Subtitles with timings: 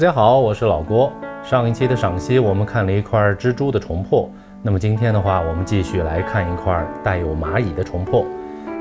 [0.00, 1.12] 大家好，我是老郭。
[1.44, 4.30] 上一期的赏析，我们看了一块蜘蛛的虫破。
[4.62, 8.24] 那么今天的话，我们继续来看一块带有蚂蚁的虫破。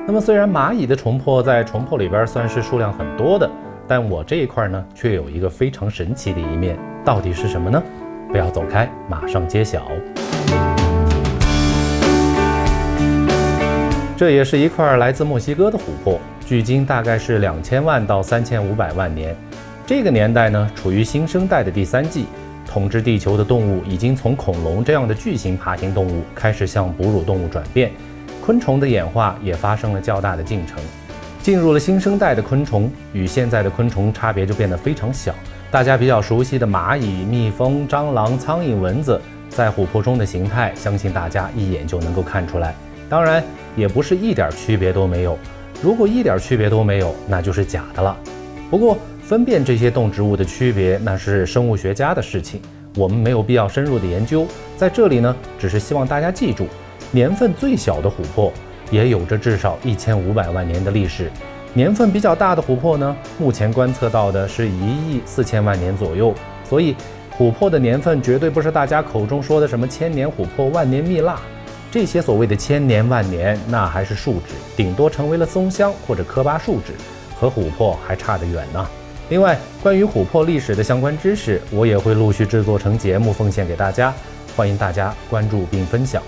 [0.07, 3.51] 那么虽然蚂蚁的虫破在虫破里边算是数量很多的，
[3.85, 7.83] 但我这一块呢，却有一个非常神奇的一面，到底是什么呢？
[8.31, 9.87] 不要走开，马上揭晓。
[14.15, 19.35] 这也是一块来自墨西哥的琥珀，距今大概是两千万到三千五百万年。
[19.89, 22.27] 这个年代呢，处于新生代的第三季，
[22.63, 27.91] 统治地球的动物已经从恐龙这样的巨型爬行动物开始向哺乳动物转变，
[28.39, 30.77] 昆虫的演化也发生了较大的进程。
[31.41, 35.33] 进入了新生代的昆虫，与现在的昆虫差别就变得非常小。
[35.71, 39.19] 大家比较熟悉的蚂蚁、蜜蜂、蟑螂、苍蝇、蚊子，
[39.49, 42.75] 在琥珀中的形态，相信大家一眼就能够看出来。
[43.09, 43.43] 当然，
[43.75, 45.35] 也不是一点区别都没有。
[45.81, 48.15] 如果一点区别都没有，那就是假的了。
[48.69, 48.95] 不过，
[49.29, 52.59] 分辨这些动植物的区别，那是生物学家的事情，
[52.95, 54.43] 我们没有必要深入的研究。
[54.75, 56.65] 在这里呢，只是希望大家记住，
[57.11, 58.51] 年份最小的琥珀
[58.89, 61.29] 也有着至少一千五百万年的历史。
[61.75, 66.33] 年份比较大的琥珀呢，目前观测到的是一亿四千万年左右。
[66.67, 66.95] 所以，
[67.37, 71.39] 琥珀的年份绝对不是大家口中说的什么千年琥珀、万年蜜蜡，
[71.91, 76.93] 这些所谓的千年万年，那还是树脂，顶多成为了松香或者科巴树脂，
[77.39, 78.83] 和琥珀还差得远呢。
[79.29, 84.11] 另外，关于琥珀历史的相关知识，我也会陆续制作成节目奉献给大家，
[84.57, 86.19] 欢迎大家关注并分享。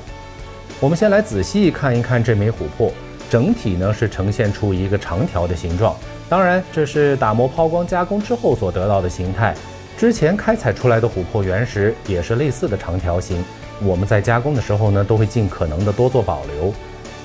[0.80, 2.92] 我们先来仔细看一看这枚琥珀，
[3.28, 5.96] 整体呢是呈现出一个长条的形状，
[6.30, 9.56] 当然这是打磨抛光加工之后所得到的形态。
[9.98, 13.44] 之前开采出来的琥珀原石也是类似的长条形，
[13.82, 16.72] 我们在加工的时候呢，都会尽可能的多做保留。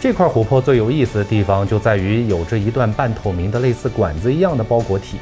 [0.01, 5.19] 这块琥珀最有意思的地方就在于有着一段半透明的类似管子一样的包裹体。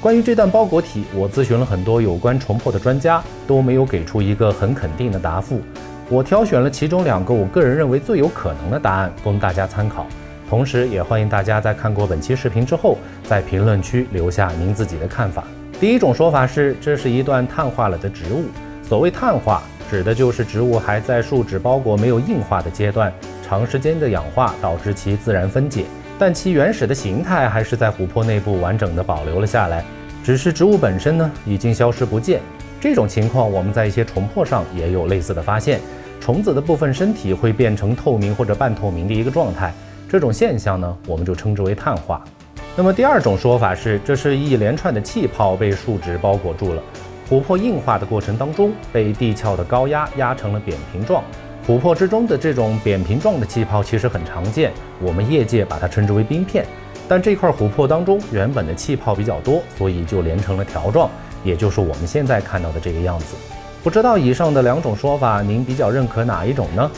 [0.00, 5.60] 关于这段包裹体，我咨询了很多有关虫破的专家，都没有给出一个很肯定的答复。
[6.08, 10.06] 我挑选了其中两个我个人认为最有可能的答案，供大家参考。
[10.48, 15.44] 同时，也欢迎大家在看过本期视频之后，在评论区留下您自己的看法。
[15.78, 18.44] 第一种说法是，这是一段碳化了的植物。
[18.82, 23.12] 所谓碳化，指的就是植物还在树脂包裹没有硬化的阶段，
[23.46, 25.84] 长时间的氧化导致其自然分解。
[26.20, 29.82] 但其原始的形态还是在琥珀内部完整的保留了下来，
[30.22, 32.42] 只是植物本身呢已经消失不见。
[32.78, 35.80] 这种情况我们在一些虫珀上也有类似的发现，
[36.20, 39.72] 虫子的部分身体会变成透明或者半透明的一个状态，
[40.10, 42.22] 这种现象呢我们就称之为碳化。
[42.76, 46.82] 那么第二种说法是，这是一连串的气泡被树脂包裹住了，
[47.30, 51.24] 琥珀硬化的过程当中被地壳的高压压成了扁平状。
[51.70, 56.66] 琥珀之中的这种扁平状的气泡其实很常见，我们业界把它称之为冰片。
[57.06, 61.08] 但这块琥珀当中原本的气泡比较多，所以就连成了条状，
[61.44, 63.36] 也就是我们现在看到的这个样子。
[63.84, 66.90] 不知道以上的两种说法，您比较认可哪一种呢？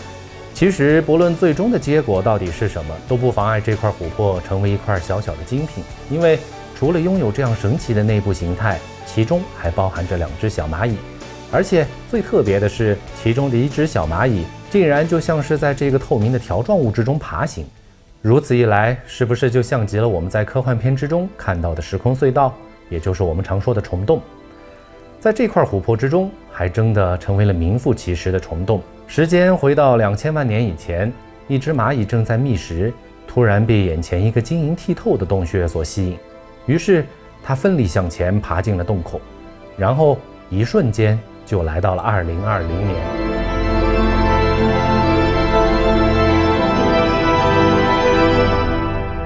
[0.54, 5.84] 其实不论最终的结果到底是什么，都不妨碍这块琥珀成为一块小小的精品。
[6.10, 6.38] 因为
[6.74, 10.96] 除了拥有这样神奇的内部形态，其中还包含着两只小蚂蚁。
[11.50, 17.62] 而且最特别的是，其中的一只小蚂蚁竟然就像是在这个透明的条状物质中爬行。
[18.22, 22.54] 如此一来，是不是就像极了我们在科幻片之中看到的时空隧道，
[22.88, 24.22] 也就是我们常说的虫洞？
[25.20, 28.80] 在这块琥珀之中，还真的成为了名副其实的虫洞。
[29.06, 31.12] 时间回到两千万年以前，
[31.48, 32.90] 一只蚂蚁正在觅食，
[33.28, 36.18] 突然被眼前一个晶莹剔透的洞穴所吸引，
[36.64, 37.04] 于是
[37.44, 39.20] 它奋力向前爬进了洞口，
[39.76, 40.16] 然后
[40.48, 41.20] 一瞬间。
[41.44, 43.31] 就来到了二零二零年，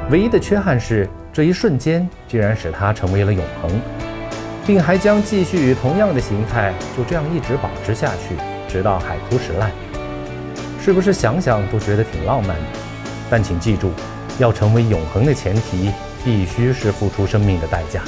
[0.09, 3.69] 唯一的缺憾是，这一瞬间竟然使它成为了永恒，
[4.65, 8.37] 并还将继续以同样的形态就这样一直保持下去，
[8.69, 9.69] 直到海枯石烂。
[10.81, 12.65] 是不是想想都觉得挺浪漫的？
[13.29, 13.91] 但请记住，
[14.39, 15.91] 要成为永恒的前提，
[16.25, 18.01] 必须是付出生命的代价。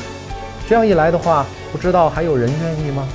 [0.69, 3.09] 这样一来的话，不知道还有人愿意吗？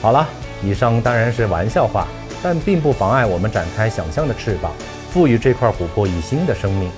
[0.00, 0.28] 好了，
[0.62, 2.06] 以上当然是玩笑话，
[2.40, 4.70] 但并不妨碍我们展开想象的翅膀，
[5.10, 6.88] 赋予这块琥珀以新的生命。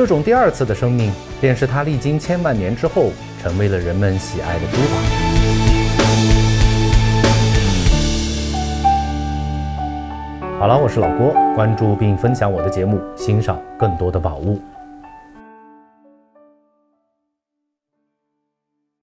[0.00, 1.12] 这种第二次的生命，
[1.42, 3.10] 便是它历经千万年之后，
[3.42, 4.96] 成为了人们喜爱的珠宝。
[10.58, 14.58] 好了，我是老郭，关注并分享我的节目，欣赏更多的宝物。